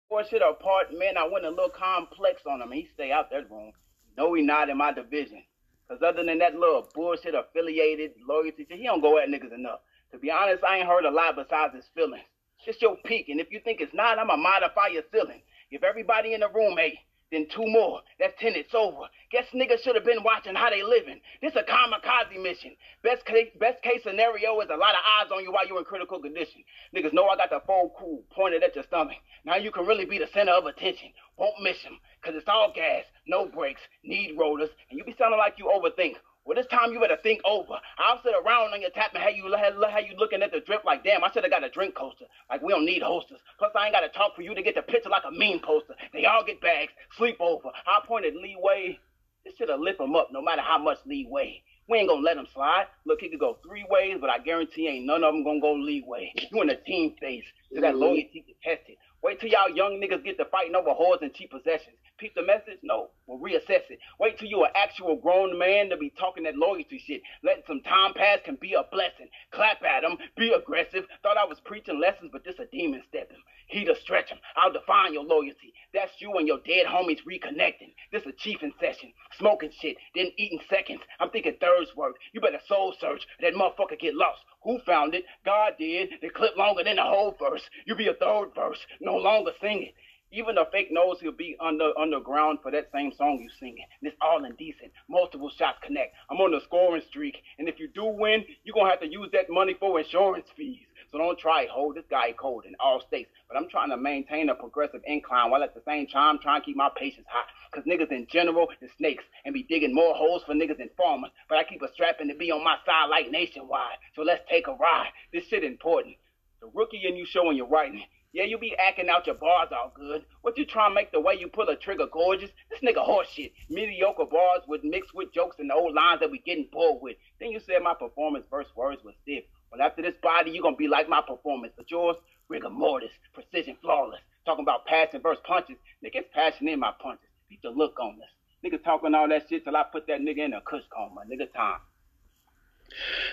Four 0.10 0.24
shit 0.26 0.42
apart, 0.42 0.88
man, 0.98 1.18
I 1.18 1.28
went 1.28 1.46
a 1.46 1.50
little 1.50 1.70
complex 1.70 2.44
on 2.46 2.62
him. 2.62 2.72
He 2.72 2.88
stay 2.94 3.12
out 3.12 3.30
that 3.32 3.50
room. 3.52 3.72
No, 4.18 4.34
he 4.34 4.42
not 4.42 4.70
in 4.70 4.78
my 4.78 4.92
division. 4.92 5.44
Cause 5.90 6.00
other 6.06 6.24
than 6.24 6.40
that 6.40 6.56
little 6.56 6.90
bullshit 6.94 7.34
affiliated 7.34 8.12
loyalty 8.28 8.66
shit, 8.68 8.78
he 8.78 8.84
don't 8.84 9.02
go 9.02 9.18
at 9.20 9.30
niggas 9.30 9.54
enough. 9.54 9.80
To 10.12 10.18
be 10.18 10.32
honest, 10.32 10.64
I 10.64 10.78
ain't 10.78 10.88
heard 10.88 11.06
a 11.06 11.12
lot 11.12 11.36
besides 11.36 11.76
his 11.76 11.86
feelings. 11.94 12.24
Just 12.66 12.82
your 12.82 12.98
peak, 13.06 13.30
and 13.30 13.40
if 13.40 13.52
you 13.52 13.60
think 13.60 13.80
it's 13.80 13.94
not, 13.94 14.18
I'ma 14.18 14.36
modify 14.36 14.88
your 14.88 15.04
ceiling. 15.14 15.42
If 15.72 15.84
everybody 15.84 16.34
in 16.34 16.42
the 16.42 16.50
room 16.50 16.78
a 16.80 17.00
then 17.32 17.48
two 17.54 17.66
more. 17.68 18.02
That's 18.20 18.34
ten, 18.40 18.54
it's 18.56 18.74
over. 18.74 19.08
Guess 19.32 19.48
niggas 19.54 19.84
should 19.84 19.96
have 19.96 20.06
been 20.06 20.24
watching 20.24 20.56
how 20.56 20.70
they 20.70 20.84
living. 20.84 21.20
This 21.42 21.56
a 21.56 21.64
kamikaze 21.64 22.42
mission. 22.42 22.76
Best 23.04 23.26
case, 23.26 23.50
best 23.60 23.82
case 23.84 24.04
scenario 24.04 24.60
is 24.62 24.70
a 24.70 24.78
lot 24.78 24.96
of 24.96 25.02
eyes 25.04 25.32
on 25.32 25.44
you 25.44 25.52
while 25.52 25.68
you're 25.68 25.80
in 25.80 25.86
critical 25.86 26.20
condition. 26.20 26.64
Niggas 26.96 27.14
know 27.14 27.28
I 27.28 27.36
got 27.36 27.50
the 27.50 27.62
full 27.66 27.94
cool 28.00 28.24
pointed 28.32 28.64
at 28.64 28.76
your 28.76 28.86
stomach. 28.86 29.18
Now 29.46 29.56
you 29.56 29.72
can 29.72 29.86
really 29.86 30.06
be 30.06 30.20
the 30.20 30.28
center 30.34 30.54
of 30.54 30.66
attention. 30.66 31.10
Won't 31.38 31.62
miss 31.62 31.78
him, 31.82 32.00
cause 32.24 32.34
it's 32.36 32.48
all 32.48 32.72
gas, 32.74 33.04
no 33.28 33.46
brakes, 33.46 33.82
need 34.04 34.38
rollers, 34.38 34.70
and 34.90 34.98
you 34.98 35.04
be 35.06 35.16
sounding 35.18 35.40
like 35.40 35.56
you 35.58 35.66
overthink. 35.66 36.16
Well, 36.48 36.56
this 36.56 36.66
time 36.68 36.94
you 36.94 37.00
better 37.02 37.18
think 37.22 37.42
over. 37.44 37.76
I'll 38.00 38.24
sit 38.24 38.32
around 38.32 38.72
on 38.74 38.80
your 38.80 38.90
tap 38.92 39.12
and 39.14 39.22
have 39.22 39.36
you 39.36 39.54
how 39.54 40.00
you 40.00 40.16
looking 40.18 40.42
at 40.42 40.54
the 40.54 40.62
drip 40.62 40.86
like, 40.86 41.04
damn, 41.04 41.22
I 41.22 41.30
should 41.30 41.44
have 41.44 41.52
got 41.52 41.66
a 41.66 41.70
drink 41.70 41.94
coaster. 41.94 42.24
Like 42.50 42.62
we 42.62 42.72
don't 42.72 42.86
need 42.86 43.02
hosters. 43.02 43.40
Plus, 43.60 43.72
I 43.76 43.88
ain't 43.88 43.94
got 43.94 44.00
to 44.00 44.10
talk 44.10 44.34
for 44.34 44.44
you 44.44 44.56
to 44.56 44.64
get 44.64 44.76
the 44.76 44.82
picture 44.82 45.10
like 45.10 45.24
a 45.28 45.32
meme 45.32 45.60
poster. 45.60 45.94
They 46.14 46.24
all 46.24 46.46
get 46.46 46.62
bags, 46.62 46.94
sleep 47.18 47.36
over. 47.42 47.68
I 47.86 48.00
pointed 48.08 48.34
leeway. 48.36 48.98
This 49.44 49.56
should 49.58 49.68
have 49.68 49.82
lift 49.82 50.00
him 50.00 50.16
up 50.16 50.30
no 50.32 50.42
matter 50.42 50.62
how 50.62 50.78
much 50.78 51.00
leeway. 51.06 51.62
We 51.90 51.98
ain't 52.00 52.10
gonna 52.10 52.22
let 52.22 52.38
him 52.38 52.48
slide. 52.54 52.88
Look, 53.06 53.20
he 53.20 53.30
could 53.30 53.40
go 53.40 53.58
three 53.66 53.86
ways, 53.90 54.18
but 54.20 54.30
I 54.30 54.40
guarantee 54.40 54.88
ain't 54.88 55.06
none 55.06 55.24
of 55.26 55.34
them 55.34 55.44
gonna 55.44 55.60
go 55.60 55.74
leeway. 55.74 56.32
You 56.52 56.62
in 56.62 56.70
a 56.70 56.76
team 56.76 57.16
phase, 57.20 57.44
so 57.74 57.82
that 57.82 57.98
loyalty 57.98 58.46
get 58.48 58.62
tested. 58.62 58.96
Wait 59.24 59.40
till 59.40 59.50
y'all 59.50 59.70
young 59.76 60.00
niggas 60.00 60.24
get 60.24 60.38
to 60.38 60.46
fighting 60.46 60.76
over 60.76 60.90
whores 60.92 61.22
and 61.22 61.34
cheap 61.34 61.52
possessions. 61.52 61.98
Peep 62.18 62.34
the 62.36 62.42
message? 62.42 62.80
No. 62.84 63.10
We'll 63.26 63.40
reassess 63.40 63.90
it. 63.90 64.00
Wait 64.20 64.38
till 64.38 64.48
you 64.48 64.64
an 64.64 64.72
actual 64.76 65.18
grown 65.18 65.58
man 65.58 65.90
to 65.90 65.98
be 65.98 66.12
talking 66.18 66.44
that 66.44 66.56
loyalty 66.56 67.02
shit. 67.06 67.22
Letting 67.44 67.64
some 67.68 67.82
time 67.82 68.14
pass 68.14 68.40
can 68.46 68.58
be 68.62 68.74
a 68.74 68.84
blessing. 68.92 69.28
Clap 69.52 69.84
at 69.84 70.04
him. 70.04 70.18
Be 70.38 70.54
aggressive. 70.54 71.06
Thought 71.24 71.38
I 71.38 71.46
was 71.46 71.60
preaching 71.66 72.00
lessons, 72.00 72.30
but 72.32 72.44
this 72.44 72.60
a 72.60 72.66
demon 72.66 73.04
stepping. 73.10 73.38
He 73.68 73.86
to 73.86 73.96
stretch 74.02 74.30
him. 74.30 74.40
I'll 74.56 74.72
define 74.72 75.14
your 75.14 75.26
loyalty. 75.26 75.74
That's 75.94 76.12
you 76.20 76.34
and 76.38 76.48
your 76.48 76.60
dead 76.66 76.86
homies 76.88 77.20
reconnecting. 77.28 77.94
This 78.12 78.26
a 78.26 78.32
chiefing 78.32 78.72
session. 78.80 79.12
Smoking 79.38 79.72
shit, 79.82 79.98
then 80.16 80.32
eating 80.38 80.60
seconds. 80.70 81.02
I'm 81.20 81.30
thinking 81.30 81.58
thirds 81.60 81.96
work. 81.96 82.16
You 82.34 82.42
better 82.42 82.62
soul 82.68 82.94
search. 83.00 83.26
That 83.42 83.54
motherfucker 83.54 84.00
get 84.00 84.16
lost. 84.16 84.40
Who 84.64 84.80
found 84.86 85.14
it? 85.14 85.26
God 85.46 85.74
did. 85.78 86.10
The 86.22 86.30
clip 86.30 86.56
longer 86.58 86.84
than 86.84 86.96
the 86.96 87.04
whole 87.04 87.36
verse. 87.40 87.64
You 87.86 87.96
be 87.96 88.08
a 88.08 88.14
third 88.14 88.50
verse. 88.56 88.80
No 89.02 89.16
longer 89.16 89.52
singing. 89.62 89.92
Even 90.32 90.56
the 90.56 90.66
fake 90.74 90.92
knows 90.92 91.20
he'll 91.22 91.32
be 91.32 91.56
under 91.62 91.98
underground 91.98 92.60
for 92.62 92.70
that 92.72 92.92
same 92.92 93.14
song 93.14 93.40
you 93.42 93.50
singing. 93.60 93.86
And 94.02 94.12
it's 94.12 94.18
all 94.22 94.44
indecent. 94.44 94.92
Multiple 95.08 95.50
shots 95.58 95.80
connect. 95.82 96.16
I'm 96.30 96.42
on 96.42 96.52
the 96.52 96.60
scoring 96.66 97.02
streak. 97.08 97.38
And 97.60 97.70
if 97.70 97.80
you 97.80 97.88
do 97.88 98.06
win, 98.06 98.44
you're 98.64 98.74
gonna 98.74 98.90
have 98.90 99.00
to 99.00 99.08
use 99.08 99.30
that 99.32 99.50
money 99.50 99.74
for 99.80 100.00
insurance 100.00 100.48
fees. 100.58 100.86
So 101.12 101.18
don't 101.18 101.40
try 101.40 101.66
hold 101.72 101.96
this 101.96 102.04
guy 102.10 102.34
cold 102.38 102.66
in 102.66 102.76
all 102.80 103.02
states. 103.08 103.30
But 103.48 103.56
I'm 103.56 103.70
trying 103.70 103.90
to 103.92 103.98
maintain 103.98 104.50
a 104.50 104.56
progressive 104.56 105.02
incline 105.06 105.50
while 105.50 105.64
at 105.64 105.74
the 105.74 105.82
same 105.86 106.08
time 106.08 106.40
trying 106.40 106.62
to 106.62 106.66
keep 106.66 106.76
my 106.76 106.90
patience 106.98 107.28
high. 107.30 107.48
Cause 107.74 107.84
niggas 107.84 108.12
in 108.12 108.28
general 108.32 108.68
is 108.82 108.92
snakes 108.98 109.24
and 109.46 109.54
be 109.54 109.64
digging 109.64 109.94
more 109.94 110.14
holes 110.16 110.44
for 110.46 110.54
niggas 110.54 110.78
than 110.78 110.90
farmers. 110.98 111.32
But 111.50 111.58
I 111.58 111.64
keep 111.64 111.82
a 111.82 111.92
strapping 111.94 112.30
to 112.30 112.36
be 112.36 112.52
on 112.52 112.64
my 112.64 112.78
side 112.86 113.08
like 113.10 113.32
nationwide. 113.32 113.98
So 114.16 114.22
let's 114.22 114.44
take 114.50 114.68
a 114.68 114.74
ride. 114.74 115.10
This 115.32 115.46
shit 115.48 115.64
important. 115.64 116.16
The 116.62 116.68
rookie 116.74 117.04
in 117.08 117.16
you 117.16 117.26
showing 117.26 117.58
your 117.58 117.68
writing. 117.68 118.04
Yeah, 118.34 118.44
you 118.44 118.58
be 118.58 118.76
acting 118.78 119.10
out 119.10 119.26
your 119.26 119.36
bars 119.36 119.70
all 119.72 119.92
good. 119.96 120.26
What 120.42 120.58
you 120.58 120.66
trying 120.66 120.92
to 120.92 120.96
make 120.96 121.12
the 121.12 121.20
way 121.20 121.36
you 121.40 121.48
pull 121.48 121.70
a 121.70 121.76
trigger 121.76 122.08
gorgeous? 122.12 122.52
This 122.70 122.82
nigga 122.82 123.08
horseshit. 123.08 123.52
Mediocre 123.70 124.26
bars 124.26 124.62
with 124.68 124.84
mixed 124.84 125.16
with 125.16 125.34
jokes 125.34 125.58
and 125.60 125.70
the 125.70 125.74
old 125.74 125.96
lines 125.96 126.20
that 126.20 126.30
we 126.30 126.40
getting 126.40 126.68
bored 126.72 127.02
with. 127.02 127.18
Then 127.40 127.52
you 127.52 127.60
said 127.60 127.82
my 127.84 127.94
performance 127.94 128.46
verse 128.50 128.68
words 128.76 129.04
was 129.04 129.16
stiff. 129.24 129.44
Well, 129.72 129.82
after 129.82 130.02
this 130.02 130.16
body, 130.22 130.52
you 130.52 130.62
gonna 130.62 130.76
be 130.76 130.88
like 130.88 131.10
my 131.10 131.22
performance. 131.22 131.74
But 131.76 131.90
yours, 131.90 132.18
rigor 132.50 132.70
mortis, 132.70 133.12
precision 133.34 133.78
flawless. 133.82 134.22
Talking 134.46 134.64
about 134.64 134.86
passing 134.86 135.22
verse 135.22 135.40
punches. 135.46 135.78
Nigga, 136.04 136.18
it's 136.18 136.30
passion 136.34 136.68
in 136.68 136.80
my 136.80 136.94
punches. 137.02 137.27
The 137.68 137.74
look 137.74 138.00
on 138.00 138.18
this. 138.18 138.30
Nigga 138.64 138.82
talking 138.82 139.14
all 139.14 139.28
that 139.28 139.50
shit 139.50 139.66
till 139.66 139.76
I 139.76 139.84
put 139.92 140.08
that 140.08 140.22
nigga 140.22 140.46
in 140.46 140.54
a 140.54 140.62
kush 140.62 140.84
coma. 140.90 141.24
Nigga 141.30 141.52
time. 141.52 141.80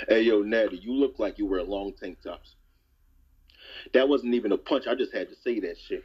Hey, 0.08 0.22
yo, 0.22 0.42
Natty, 0.42 0.78
you 0.78 0.92
look 0.92 1.20
like 1.20 1.38
you 1.38 1.46
wear 1.46 1.62
long 1.62 1.92
tank 2.00 2.20
tops. 2.20 2.56
That 3.92 4.08
wasn't 4.08 4.34
even 4.34 4.50
a 4.50 4.58
punch. 4.58 4.88
I 4.88 4.96
just 4.96 5.14
had 5.14 5.28
to 5.28 5.36
say 5.36 5.60
that 5.60 5.76
shit. 5.78 6.02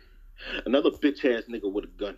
Another 0.68 0.92
bitch 0.92 1.26
ass 1.26 1.46
nigga 1.50 1.72
with 1.72 1.86
a 1.86 1.88
gun. 1.88 2.18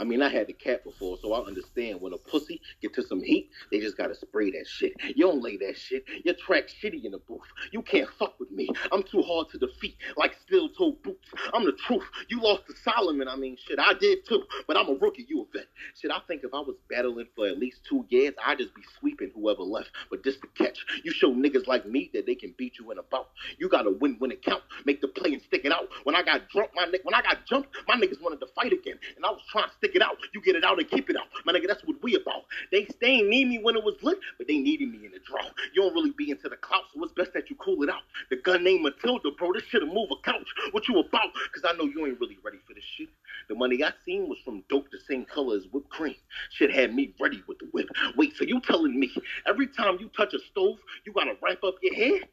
I 0.00 0.04
mean, 0.04 0.22
I 0.22 0.30
had 0.30 0.46
the 0.46 0.54
cat 0.54 0.82
before, 0.82 1.18
so 1.20 1.34
I 1.34 1.46
understand 1.46 2.00
when 2.00 2.14
a 2.14 2.16
pussy 2.16 2.62
get 2.80 2.94
to 2.94 3.02
some 3.02 3.22
heat, 3.22 3.50
they 3.70 3.80
just 3.80 3.98
gotta 3.98 4.14
spray 4.14 4.50
that 4.52 4.66
shit. 4.66 4.94
You 5.14 5.26
don't 5.26 5.42
lay 5.42 5.58
that 5.58 5.76
shit. 5.76 6.04
Your 6.24 6.34
track 6.34 6.68
shitty 6.68 7.04
in 7.04 7.12
the 7.12 7.18
booth. 7.18 7.46
You 7.70 7.82
can't 7.82 8.08
fuck 8.18 8.40
with 8.40 8.50
me. 8.50 8.66
I'm 8.92 9.02
too 9.02 9.20
hard 9.20 9.50
to 9.50 9.58
defeat, 9.58 9.96
like 10.16 10.34
steel 10.46 10.70
toe 10.70 10.96
boots. 11.04 11.28
I'm 11.52 11.66
the 11.66 11.72
truth. 11.72 12.04
You 12.30 12.40
lost 12.40 12.66
to 12.68 12.74
Solomon. 12.82 13.28
I 13.28 13.36
mean, 13.36 13.58
shit, 13.68 13.78
I 13.78 13.92
did 13.92 14.26
too. 14.26 14.42
But 14.66 14.78
I'm 14.78 14.88
a 14.88 14.94
rookie. 14.94 15.26
You 15.28 15.42
a 15.42 15.58
vet. 15.58 15.66
Shit, 16.00 16.10
I 16.10 16.20
think 16.26 16.44
if 16.44 16.54
I 16.54 16.60
was 16.60 16.76
battling 16.88 17.26
for 17.36 17.46
at 17.46 17.58
least 17.58 17.80
two 17.86 18.06
years, 18.08 18.32
I'd 18.42 18.56
just 18.56 18.74
be 18.74 18.82
sweeping 18.98 19.32
whoever 19.34 19.62
left. 19.62 19.90
But 20.08 20.24
this 20.24 20.38
the 20.38 20.48
catch. 20.56 20.78
You 21.04 21.12
show 21.12 21.30
niggas 21.30 21.66
like 21.66 21.84
me 21.84 22.10
that 22.14 22.24
they 22.24 22.36
can 22.36 22.54
beat 22.56 22.78
you 22.78 22.90
in 22.90 22.98
a 22.98 23.02
bout. 23.02 23.28
You 23.58 23.68
gotta 23.68 23.90
win 23.90 24.16
it 24.30 24.42
count. 24.42 24.62
Make 24.86 25.02
the 25.02 25.08
play 25.08 25.34
and 25.34 25.42
stick 25.42 25.66
it 25.66 25.72
out. 25.72 25.88
When 26.04 26.16
I 26.16 26.22
got 26.22 26.48
drunk, 26.48 26.70
my 26.74 26.86
nigga, 26.86 27.04
when 27.04 27.14
I 27.14 27.20
got 27.20 27.44
jumped, 27.46 27.68
my 27.86 27.96
niggas 27.96 28.22
wanted 28.22 28.40
to 28.40 28.46
fight 28.54 28.72
again, 28.72 28.98
and 29.16 29.26
I 29.26 29.30
was 29.30 29.42
trying 29.50 29.68
to 29.68 29.74
stick 29.76 29.89
stick 29.90 30.00
it 30.00 30.06
out. 30.06 30.16
You 30.32 30.40
get 30.40 30.56
it 30.56 30.64
out 30.64 30.78
and 30.78 30.88
keep 30.88 31.10
it 31.10 31.16
out. 31.16 31.26
My 31.44 31.52
nigga, 31.52 31.66
that's 31.66 31.84
what 31.84 32.02
we 32.02 32.14
about. 32.14 32.44
They, 32.70 32.86
they 33.00 33.08
ain't 33.08 33.28
need 33.28 33.48
me 33.48 33.58
when 33.58 33.76
it 33.76 33.84
was 33.84 33.96
lit, 34.02 34.18
but 34.38 34.46
they 34.46 34.58
needed 34.58 34.90
me 34.90 35.06
in 35.06 35.12
the 35.12 35.18
draw. 35.18 35.42
You 35.74 35.82
don't 35.82 35.94
really 35.94 36.12
be 36.12 36.30
into 36.30 36.48
the 36.48 36.56
clout, 36.56 36.84
so 36.94 37.02
it's 37.02 37.12
best 37.12 37.32
that 37.34 37.50
you 37.50 37.56
cool 37.56 37.82
it 37.82 37.90
out. 37.90 38.02
The 38.30 38.36
gun 38.36 38.64
named 38.64 38.82
Matilda, 38.82 39.30
bro. 39.36 39.52
This 39.52 39.64
shit'll 39.64 39.92
move 39.92 40.10
a 40.10 40.30
couch. 40.30 40.46
What 40.72 40.88
you 40.88 40.98
about? 40.98 41.32
Cause 41.54 41.64
I 41.68 41.76
know 41.76 41.84
you 41.84 42.06
ain't 42.06 42.20
really 42.20 42.38
ready 42.44 42.58
for 42.66 42.74
this 42.74 42.84
shit. 42.96 43.08
The 43.48 43.54
money 43.54 43.82
I 43.82 43.92
seen 44.04 44.28
was 44.28 44.38
from 44.44 44.62
dope 44.68 44.90
the 44.90 44.98
same 45.08 45.24
color 45.24 45.56
as 45.56 45.66
whipped 45.72 45.90
cream. 45.90 46.16
Shit 46.50 46.72
had 46.72 46.94
me 46.94 47.14
ready 47.20 47.42
with 47.48 47.58
the 47.58 47.66
whip. 47.72 47.88
Wait, 48.16 48.36
so 48.36 48.44
you 48.44 48.60
telling 48.60 48.98
me 48.98 49.12
every 49.46 49.66
time 49.66 49.98
you 50.00 50.08
touch 50.16 50.34
a 50.34 50.38
stove, 50.38 50.78
you 51.04 51.12
gotta 51.12 51.34
wrap 51.42 51.62
up 51.64 51.76
your 51.82 51.94
head? 51.94 52.28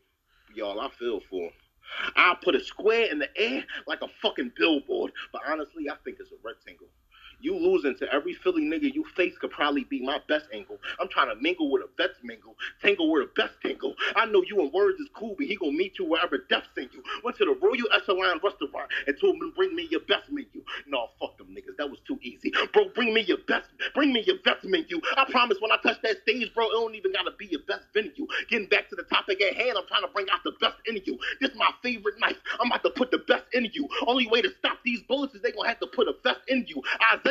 Y'all, 0.55 0.79
I 0.79 0.89
feel 0.97 1.19
for 1.29 1.45
him. 1.45 1.51
I'll 2.15 2.35
put 2.35 2.55
a 2.55 2.63
square 2.63 3.05
in 3.11 3.19
the 3.19 3.29
air 3.37 3.63
like 3.87 4.01
a 4.01 4.07
fucking 4.21 4.53
billboard, 4.57 5.11
but 5.31 5.41
honestly, 5.47 5.89
I 5.89 5.95
think 6.03 6.17
it's 6.19 6.31
a 6.31 6.35
rectangle. 6.43 6.87
You 7.39 7.55
losing 7.55 7.95
to 7.97 8.11
every 8.11 8.33
Philly 8.33 8.63
nigga 8.63 8.93
you 8.93 9.03
face 9.15 9.37
could 9.37 9.51
probably 9.51 9.83
be 9.83 10.01
my 10.01 10.19
best 10.27 10.47
angle. 10.53 10.77
I'm 10.99 11.07
trying 11.09 11.29
to 11.29 11.41
mingle 11.41 11.69
with 11.69 11.83
a 11.83 11.89
best 11.97 12.23
mingle, 12.23 12.55
tangle 12.81 13.11
with 13.11 13.29
a 13.29 13.31
best 13.35 13.53
tingle. 13.61 13.93
I 14.15 14.25
know 14.25 14.43
you 14.47 14.59
and 14.61 14.73
words 14.73 14.99
is 14.99 15.07
cool, 15.13 15.35
but 15.37 15.45
he 15.45 15.55
gonna 15.55 15.71
meet 15.71 15.99
you 15.99 16.05
wherever 16.05 16.39
death 16.49 16.63
send 16.73 16.89
you. 16.93 17.03
Went 17.23 17.37
to 17.37 17.45
the 17.45 17.55
Royal 17.61 17.85
Echelon 17.95 18.39
restaurant 18.43 18.89
and 19.05 19.15
told 19.21 19.35
him 19.35 19.41
to 19.41 19.51
bring 19.55 19.75
me 19.75 19.87
your 19.91 20.01
best 20.01 20.31
menu. 20.31 20.63
No, 20.87 21.09
fuck 21.19 21.37
them 21.37 21.47
niggas. 21.49 21.77
That 21.77 21.89
was 21.89 21.99
too 22.07 22.17
easy. 22.23 22.51
Bro, 22.73 22.89
bring 22.95 23.13
me 23.13 23.21
your 23.21 23.37
best, 23.47 23.69
bring 23.93 24.13
me 24.13 24.23
your 24.25 24.37
best 24.43 24.63
menu. 24.63 24.99
I 25.15 25.25
promise 25.29 25.57
when 25.61 25.71
I 25.71 25.77
touch 25.83 26.01
that 26.03 26.21
stage, 26.23 26.53
bro, 26.55 26.65
it 26.65 26.71
don't 26.71 26.95
even 26.95 27.13
gotta 27.13 27.31
be 27.37 27.45
your 27.47 27.61
best 27.67 27.85
venue. 27.93 28.27
Getting 28.49 28.67
back 28.67 28.89
to 28.89 28.95
the 28.95 29.03
topic 29.03 29.41
at 29.41 29.55
hand, 29.55 29.77
I'm 29.77 29.85
trying 29.87 30.01
to 30.01 30.09
bring 30.09 30.27
out 30.31 30.43
the 30.43 30.53
best 30.59 30.77
in 30.87 30.99
you. 31.05 31.19
This 31.39 31.51
my 31.55 31.69
favorite 31.83 32.19
knife. 32.19 32.37
I'm 32.59 32.67
about 32.67 32.83
to 32.83 32.89
put 32.91 33.11
the 33.11 33.19
best 33.19 33.45
in 33.53 33.69
you. 33.73 33.87
Only 34.07 34.27
way 34.27 34.41
to 34.41 34.49
stop 34.59 34.79
these 34.83 35.01
bullets 35.03 35.35
is 35.35 35.41
they 35.41 35.51
gonna 35.51 35.67
have 35.67 35.79
to 35.79 35.87
put 35.87 36.07
a 36.07 36.13
vest 36.23 36.41
in 36.47 36.65
you. 36.67 36.81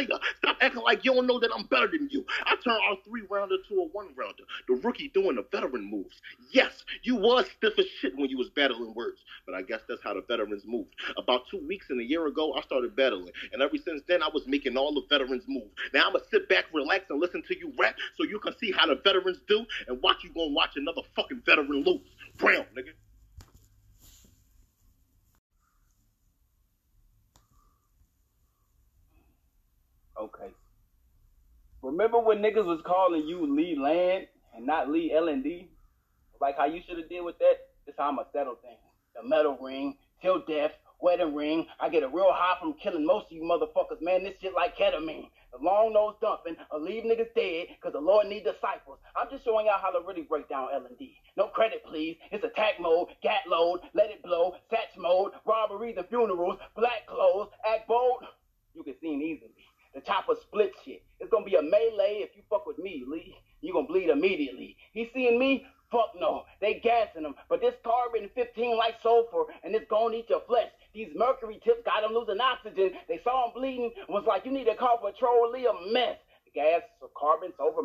Stop 0.04 0.56
acting 0.60 0.82
like 0.82 1.04
you 1.04 1.14
don't 1.14 1.26
know 1.26 1.38
that 1.40 1.50
I'm 1.54 1.66
better 1.66 1.88
than 1.88 2.08
you. 2.10 2.24
I 2.44 2.56
turn 2.56 2.78
our 2.88 2.96
three 3.06 3.22
rounder 3.28 3.56
to 3.68 3.74
a 3.74 3.86
one 3.88 4.08
rounder. 4.16 4.44
The 4.68 4.74
rookie 4.74 5.08
doing 5.08 5.36
the 5.36 5.44
veteran 5.50 5.90
moves. 5.90 6.20
Yes, 6.50 6.84
you 7.02 7.16
was 7.16 7.46
stiff 7.56 7.78
as 7.78 7.86
shit 8.00 8.16
when 8.16 8.30
you 8.30 8.38
was 8.38 8.50
battling 8.50 8.94
words, 8.94 9.20
but 9.46 9.54
I 9.54 9.62
guess 9.62 9.80
that's 9.88 10.02
how 10.02 10.14
the 10.14 10.22
veterans 10.22 10.64
moved. 10.66 10.94
About 11.16 11.42
two 11.50 11.64
weeks 11.66 11.86
and 11.90 12.00
a 12.00 12.04
year 12.04 12.26
ago, 12.26 12.54
I 12.54 12.62
started 12.62 12.94
battling, 12.96 13.32
and 13.52 13.62
ever 13.62 13.76
since 13.76 14.02
then, 14.08 14.22
I 14.22 14.28
was 14.32 14.46
making 14.46 14.76
all 14.76 14.94
the 14.94 15.02
veterans 15.08 15.44
move. 15.48 15.68
Now 15.94 16.06
I'm 16.06 16.12
gonna 16.12 16.24
sit 16.30 16.48
back, 16.48 16.66
relax, 16.72 17.06
and 17.10 17.20
listen 17.20 17.42
to 17.48 17.58
you 17.58 17.72
rap, 17.78 17.96
so 18.16 18.24
you 18.24 18.38
can 18.38 18.56
see 18.58 18.72
how 18.72 18.86
the 18.86 18.96
veterans 18.96 19.38
do, 19.48 19.64
and 19.88 20.02
watch 20.02 20.24
you 20.24 20.30
gonna 20.34 20.52
watch 20.52 20.76
another 20.76 21.02
fucking 21.14 21.42
veteran 21.46 21.84
lose. 21.84 22.00
Brown, 22.36 22.66
nigga. 22.76 22.92
Okay. 30.18 30.50
Remember 31.82 32.18
when 32.18 32.38
niggas 32.38 32.64
was 32.64 32.80
calling 32.84 33.26
you 33.26 33.54
Lee 33.54 33.76
Land 33.78 34.26
and 34.54 34.66
not 34.66 34.88
Lee 34.90 35.12
L 35.14 35.28
and 35.28 35.44
D? 35.44 35.68
Like 36.40 36.56
how 36.56 36.66
you 36.66 36.80
should 36.86 36.98
have 36.98 37.08
did 37.08 37.22
with 37.22 37.38
that? 37.38 37.54
This 37.86 37.94
how 37.98 38.08
I'ma 38.08 38.22
settle 38.32 38.56
things. 38.62 38.78
The 39.14 39.26
metal 39.28 39.58
ring, 39.60 39.96
till 40.20 40.42
death, 40.46 40.72
wedding 41.00 41.34
ring. 41.34 41.66
I 41.80 41.88
get 41.88 42.02
a 42.02 42.08
real 42.08 42.32
high 42.32 42.58
from 42.60 42.74
killing 42.82 43.06
most 43.06 43.26
of 43.26 43.32
you 43.32 43.42
motherfuckers, 43.42 44.02
man. 44.02 44.24
This 44.24 44.34
shit 44.40 44.54
like 44.54 44.76
ketamine. 44.76 45.28
The 45.52 45.64
long 45.64 45.92
nose 45.92 46.16
dumping, 46.20 46.56
or 46.70 46.80
leave 46.80 47.04
niggas 47.04 47.32
dead, 47.34 47.68
cause 47.82 47.92
the 47.92 48.00
Lord 48.00 48.26
need 48.26 48.44
disciples. 48.44 48.98
I'm 49.14 49.30
just 49.30 49.44
showing 49.44 49.66
y'all 49.66 49.80
how 49.80 49.90
to 49.90 50.06
really 50.06 50.22
break 50.22 50.48
down 50.48 50.68
L 50.74 50.84
and 50.86 50.98
D. 50.98 51.14
No 51.36 51.48
credit, 51.48 51.82
please. 51.86 52.16
It's 52.30 52.44
attack 52.44 52.74
mode, 52.80 53.08
gat 53.22 53.48
load, 53.48 53.80
let 53.94 54.10
it 54.10 54.22
blow, 54.22 54.54
satch 54.72 54.98
mode, 54.98 55.32
robberies 55.46 55.96
and 55.96 56.06
funerals, 56.08 56.58
black 56.74 57.06
clothes, 57.06 57.48
act 57.66 57.88
bold. 57.88 58.24
You 58.74 58.82
can 58.82 58.94
see 59.00 59.14
him 59.14 59.22
easily. 59.22 59.54
The 59.96 60.02
chopper 60.02 60.34
split 60.42 60.74
shit. 60.84 61.02
It's 61.20 61.30
gonna 61.30 61.46
be 61.46 61.54
a 61.54 61.62
melee 61.62 62.20
if 62.20 62.36
you 62.36 62.42
fuck 62.50 62.66
with 62.66 62.78
me, 62.78 63.02
Lee. 63.08 63.34
You 63.62 63.72
gonna 63.72 63.86
bleed 63.86 64.10
immediately. 64.10 64.76
He 64.92 65.08
seeing 65.14 65.38
me? 65.38 65.66
Fuck 65.90 66.10
no. 66.20 66.44
They 66.60 66.80
gassing 66.84 67.22
him. 67.24 67.34
But 67.48 67.62
this 67.62 67.72
carbon 67.82 68.28
15 68.34 68.76
like 68.76 68.96
sulfur, 69.02 69.44
and 69.64 69.74
it's 69.74 69.88
gonna 69.88 70.16
eat 70.16 70.28
your 70.28 70.42
flesh. 70.46 70.68
These 70.92 71.08
mercury 71.16 71.62
tips 71.64 71.80
got 71.86 72.04
him 72.04 72.12
losing 72.12 72.38
oxygen. 72.42 72.92
They 73.08 73.22
saw 73.24 73.46
him 73.46 73.52
bleeding, 73.54 73.90
was 74.10 74.24
like, 74.26 74.44
you 74.44 74.52
need 74.52 74.66
to 74.66 74.74
call 74.74 74.98
petroleum 74.98 75.90
mess 75.90 76.18
gas, 76.56 76.80
carbon, 77.12 77.52
sulfur, 77.56 77.84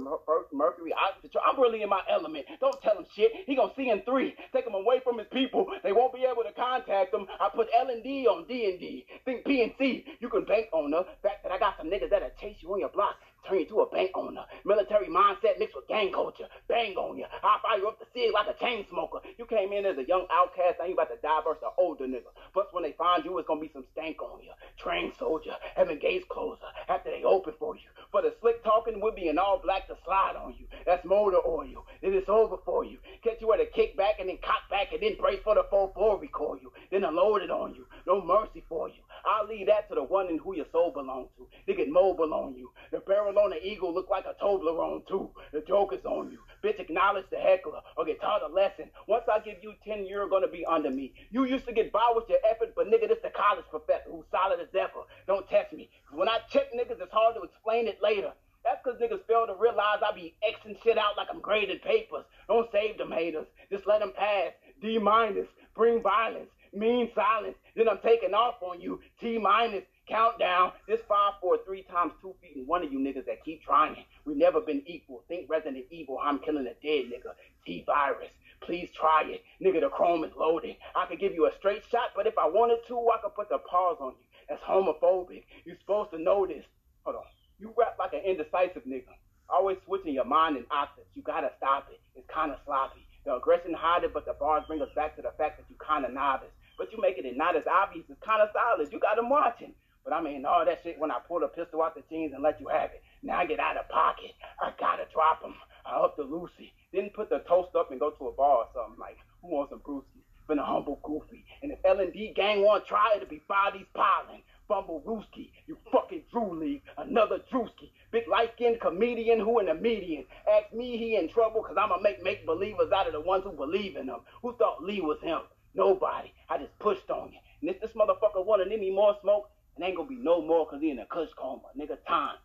mercury, 0.53 0.95
oxygen. 0.95 1.41
I'm 1.45 1.59
really 1.59 1.83
in 1.83 1.89
my 1.89 2.01
element. 2.09 2.45
Don't 2.59 2.81
tell 2.81 2.97
him 2.97 3.05
shit. 3.15 3.31
He 3.45 3.55
gonna 3.55 3.73
see 3.75 3.89
in 3.89 4.01
three. 4.03 4.33
Take 4.53 4.65
him 4.65 4.73
away 4.73 5.01
from 5.03 5.19
his 5.19 5.27
people. 5.31 5.67
They 5.83 5.91
won't 5.91 6.13
be 6.13 6.23
able 6.23 6.43
to 6.43 6.53
contact 6.55 7.13
him. 7.13 7.27
I 7.39 7.49
put 7.53 7.67
L 7.77 7.89
and 7.89 8.01
D 8.01 8.25
on 8.27 8.47
D 8.47 8.71
and 8.71 8.79
D. 8.79 9.05
Think 9.25 9.45
P 9.45 9.61
and 9.61 9.73
C. 9.77 10.05
You 10.21 10.29
can 10.29 10.45
bank 10.45 10.67
on 10.71 10.89
the 10.89 11.05
fact 11.21 11.43
that 11.43 11.51
I 11.51 11.59
got 11.59 11.75
some 11.77 11.91
niggas 11.91 12.09
that'll 12.09 12.31
chase 12.39 12.57
you 12.61 12.71
on 12.73 12.79
your 12.79 12.89
block 12.89 13.15
turn 13.47 13.59
you 13.59 13.65
to 13.65 13.81
a 13.81 13.89
bank 13.89 14.11
owner. 14.15 14.45
Military 14.65 15.07
mindset 15.07 15.59
mixed 15.59 15.75
with 15.75 15.87
gang 15.87 16.11
culture. 16.11 16.47
Bang 16.67 16.95
on 16.95 17.17
you. 17.17 17.25
I'll 17.43 17.59
fire 17.61 17.79
you 17.79 17.87
up 17.87 17.99
the 17.99 18.05
cig 18.13 18.31
like 18.33 18.47
a 18.47 18.57
chain 18.59 18.85
smoker. 18.89 19.19
You 19.37 19.45
came 19.45 19.71
in 19.73 19.85
as 19.85 19.97
a 19.97 20.07
young 20.07 20.27
outcast, 20.31 20.77
now 20.79 20.85
you 20.85 20.93
about 20.93 21.09
to 21.09 21.21
die 21.21 21.41
versus 21.43 21.63
an 21.63 21.71
older 21.77 22.05
nigga. 22.05 22.31
Plus, 22.53 22.67
when 22.71 22.83
they 22.83 22.93
find 22.93 23.25
you, 23.25 23.37
it's 23.37 23.47
gonna 23.47 23.61
be 23.61 23.71
some 23.73 23.85
stank 23.93 24.21
on 24.21 24.41
you. 24.43 24.51
Trained 24.77 25.13
soldier, 25.17 25.55
having 25.75 25.99
gates 25.99 26.25
closer 26.29 26.67
after 26.89 27.09
they 27.09 27.23
open 27.23 27.53
for 27.59 27.75
you. 27.75 27.89
For 28.11 28.21
the 28.21 28.33
slick 28.41 28.63
talking, 28.63 28.99
we'll 28.99 29.15
be 29.15 29.29
in 29.29 29.37
all 29.37 29.61
black 29.63 29.87
to 29.87 29.95
slide 30.05 30.35
on 30.35 30.55
you. 30.59 30.67
That's 30.85 31.05
motor 31.05 31.39
oil. 31.45 31.85
Then 32.01 32.13
it's 32.13 32.29
over 32.29 32.57
for 32.65 32.83
you. 32.83 32.97
Catch 33.23 33.39
you 33.39 33.53
at 33.53 33.61
a 33.61 33.65
kickback 33.65 34.19
and 34.19 34.29
then 34.29 34.37
cock 34.43 34.69
back 34.69 34.91
and 34.91 35.01
then 35.01 35.15
brace 35.19 35.39
for 35.43 35.55
the 35.55 35.63
4-4 35.71 36.19
recoil 36.19 36.57
you. 36.61 36.71
Then 36.91 37.03
unload 37.03 37.41
it 37.41 37.51
on 37.51 37.73
you. 37.73 37.85
No 38.05 38.21
mercy 38.21 38.63
for 38.67 38.89
you. 38.89 39.01
I'll 39.25 39.47
leave 39.47 39.67
that 39.67 39.87
to 39.89 39.95
the 39.95 40.03
one 40.03 40.27
in 40.27 40.39
who 40.39 40.55
your 40.55 40.65
soul 40.71 40.91
belongs 40.91 41.29
to. 41.37 41.47
They 41.67 41.73
get 41.73 41.89
mobile 41.89 42.33
on 42.33 42.55
you. 42.55 42.71
The 42.91 42.99
barrel 42.99 43.30
the 43.35 43.59
eagle 43.63 43.93
look 43.93 44.09
like 44.09 44.25
a 44.25 44.35
Toblerone 44.43 45.07
too. 45.07 45.29
The 45.51 45.61
joke 45.61 45.93
is 45.93 46.05
on 46.05 46.31
you. 46.31 46.39
Bitch, 46.63 46.79
acknowledge 46.79 47.25
the 47.31 47.37
heckler 47.37 47.81
or 47.97 48.05
get 48.05 48.21
taught 48.21 48.41
a 48.43 48.53
lesson. 48.53 48.89
Once 49.07 49.23
I 49.31 49.39
give 49.39 49.57
you 49.61 49.73
10, 49.85 50.05
you're 50.05 50.29
gonna 50.29 50.47
be 50.47 50.65
under 50.65 50.89
me. 50.89 51.13
You 51.31 51.45
used 51.45 51.65
to 51.65 51.73
get 51.73 51.91
by 51.91 52.11
with 52.15 52.29
your 52.29 52.39
effort, 52.49 52.73
but 52.75 52.87
nigga, 52.87 53.07
this 53.07 53.19
the 53.23 53.29
college 53.29 53.65
professor 53.69 54.09
who's 54.09 54.25
solid 54.31 54.59
as 54.59 54.73
ever. 54.75 55.05
Don't 55.27 55.47
test 55.49 55.73
me. 55.73 55.89
Cause 56.09 56.17
when 56.17 56.29
I 56.29 56.39
check 56.49 56.73
niggas, 56.73 57.01
it's 57.01 57.11
hard 57.11 57.35
to 57.35 57.41
explain 57.41 57.87
it 57.87 57.99
later. 58.01 58.31
That's 58.63 58.81
because 58.83 58.99
niggas 58.99 59.25
fail 59.27 59.47
to 59.47 59.55
realize 59.59 59.99
I 60.05 60.13
be 60.13 60.35
Xing 60.43 60.81
shit 60.83 60.97
out 60.97 61.17
like 61.17 61.27
I'm 61.31 61.41
grading 61.41 61.79
papers. 61.79 62.25
Don't 62.47 62.71
save 62.71 62.97
them 62.97 63.11
haters. 63.11 63.47
Just 63.71 63.87
let 63.87 63.99
them 63.99 64.13
pass. 64.15 64.51
D 64.81 64.99
minus. 64.99 65.47
Bring 65.75 66.01
violence 66.01 66.49
mean 66.73 67.09
silence. 67.13 67.55
Then 67.75 67.89
I'm 67.89 67.99
taking 68.03 68.33
off 68.33 68.61
on 68.61 68.81
you. 68.81 69.01
T 69.19 69.37
minus 69.37 69.83
countdown. 70.07 70.71
This 70.87 70.99
five, 71.07 71.33
four, 71.41 71.57
three 71.65 71.83
times 71.83 72.13
two 72.21 72.35
feet, 72.41 72.55
and 72.55 72.67
one 72.67 72.83
of 72.83 72.91
you 72.91 72.99
niggas 72.99 73.25
that 73.25 73.40
keep 73.51 73.63
trying. 73.63 74.05
We've 74.25 74.37
never 74.37 74.61
been 74.61 74.81
equal. 74.85 75.23
Think 75.27 75.49
Resident 75.49 75.85
Evil. 75.91 76.17
I'm 76.21 76.39
killing 76.39 76.67
a 76.67 76.75
dead 76.85 77.11
nigga. 77.11 77.33
T 77.65 77.83
virus. 77.85 78.29
Please 78.61 78.89
try 78.97 79.23
it. 79.25 79.43
Nigga, 79.61 79.81
the 79.81 79.89
chrome 79.89 80.23
is 80.23 80.31
loaded. 80.37 80.75
I 80.95 81.05
could 81.05 81.19
give 81.19 81.33
you 81.33 81.47
a 81.47 81.51
straight 81.57 81.83
shot, 81.91 82.11
but 82.15 82.27
if 82.27 82.37
I 82.37 82.47
wanted 82.47 82.79
to, 82.87 82.97
I 83.09 83.17
could 83.21 83.35
put 83.35 83.49
the 83.49 83.57
pause 83.57 83.97
on 83.99 84.13
you. 84.19 84.25
That's 84.47 84.61
homophobic. 84.63 85.43
You're 85.65 85.77
supposed 85.79 86.11
to 86.11 86.19
know 86.21 86.45
this. 86.45 86.63
Hold 87.03 87.17
on. 87.17 87.23
You 87.59 87.73
rap 87.77 87.97
like 87.99 88.13
an 88.13 88.21
indecisive 88.21 88.83
nigga. 88.85 89.11
Always 89.49 89.77
switching 89.85 90.13
your 90.13 90.25
mind 90.25 90.57
and 90.57 90.65
octaves. 90.71 91.09
You 91.15 91.23
gotta 91.23 91.51
stop 91.57 91.87
it. 91.91 91.99
It's 92.15 92.27
kinda 92.33 92.57
sloppy. 92.65 93.05
The 93.25 93.35
aggression 93.35 93.73
hide 93.73 94.03
it, 94.03 94.13
but 94.13 94.25
the 94.25 94.33
bars 94.33 94.63
bring 94.67 94.81
us 94.81 94.89
back 94.95 95.15
to 95.15 95.21
the 95.21 95.31
fact 95.37 95.57
that 95.57 95.69
you 95.69 95.75
kinda 95.85 96.09
novice 96.09 96.53
but 96.81 96.91
you 96.91 96.99
making 96.99 97.25
it 97.25 97.37
not 97.37 97.55
as 97.55 97.61
obvious. 97.69 98.05
It's 98.09 98.19
kind 98.25 98.41
of 98.41 98.49
solid. 98.53 98.91
You 98.91 98.99
got 98.99 99.15
them 99.15 99.29
watching. 99.29 99.75
But 100.11 100.17
I 100.17 100.23
mean, 100.23 100.45
all 100.45 100.65
that 100.65 100.81
shit 100.83 100.99
when 100.99 101.09
I 101.09 101.19
pull 101.25 101.39
the 101.39 101.47
pistol 101.47 101.81
out 101.81 101.95
the 101.95 102.03
jeans 102.09 102.33
and 102.33 102.43
let 102.43 102.59
you 102.59 102.67
have 102.67 102.91
it. 102.91 103.01
Now 103.23 103.39
I 103.39 103.45
get 103.45 103.61
out 103.61 103.77
of 103.77 103.87
pocket. 103.87 104.31
I 104.61 104.73
gotta 104.77 105.05
drop 105.13 105.41
them. 105.41 105.55
I 105.85 105.95
up 106.03 106.17
to 106.17 106.23
Lucy. 106.23 106.73
Then 106.91 107.11
put 107.15 107.29
the 107.29 107.39
toast 107.47 107.77
up 107.77 107.91
and 107.91 107.99
go 107.99 108.09
to 108.09 108.27
a 108.27 108.31
bar 108.33 108.57
or 108.57 108.67
something 108.73 108.99
like, 108.99 109.15
who 109.41 109.55
wants 109.55 109.69
some 109.69 109.79
brewskis? 109.79 110.19
Been 110.49 110.59
a 110.59 110.65
humble 110.65 110.99
goofy. 111.01 111.45
And 111.63 111.71
if 111.71 111.79
L&D 111.85 112.33
gang 112.35 112.61
want 112.61 112.85
try 112.85 113.13
it, 113.13 113.21
it'll 113.21 113.29
be 113.29 113.41
Bodies 113.47 113.85
piling. 113.93 114.43
Bumble 114.67 115.01
Rooski, 115.07 115.51
you 115.65 115.77
fucking 115.93 116.23
Drew 116.29 116.59
League, 116.59 116.81
another 116.97 117.39
Druski. 117.49 117.91
Big 118.11 118.27
light 118.27 118.51
skinned 118.55 118.81
comedian 118.81 119.39
who 119.39 119.59
in 119.59 119.67
the 119.67 119.73
median. 119.73 120.25
Ask 120.45 120.73
me 120.73 120.97
he 120.97 121.15
in 121.15 121.29
trouble 121.29 121.63
cause 121.63 121.77
I'ma 121.79 121.99
make 121.99 122.21
make 122.21 122.45
believers 122.45 122.91
out 122.91 123.07
of 123.07 123.13
the 123.13 123.21
ones 123.21 123.45
who 123.45 123.53
believe 123.53 123.95
in 123.95 124.07
him. 124.07 124.19
Who 124.41 124.57
thought 124.57 124.83
Lee 124.83 124.99
was 124.99 125.21
him? 125.21 125.39
Nobody. 125.73 126.33
I 126.49 126.57
just 126.57 126.77
pushed 126.79 127.09
on 127.09 127.31
you. 127.31 127.39
And 127.61 127.69
if 127.69 127.79
this 127.79 127.91
motherfucker 127.93 128.45
wanted 128.45 128.73
any 128.73 128.91
more 128.91 129.15
smoke, 129.21 129.49
it 129.81 129.85
ain't 129.85 129.97
gonna 129.97 130.07
be 130.07 130.17
no 130.17 130.41
more 130.41 130.65
because 130.65 130.81
he 130.81 130.91
in 130.91 130.99
a 130.99 131.05
kush 131.05 131.29
coma. 131.37 131.63
Nigga, 131.77 131.97
time. 132.07 132.35